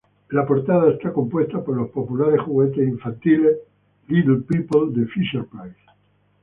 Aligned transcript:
La 0.29 0.47
portada 0.47 0.89
está 0.91 1.13
compuesta 1.13 1.63
por 1.63 1.77
los 1.77 1.91
populares 1.91 2.41
juguetes 2.41 2.87
infantiles 2.87 3.57
Little 4.07 4.37
People 4.41 4.91
de 4.99 5.05
Fisher-Price. 5.05 5.77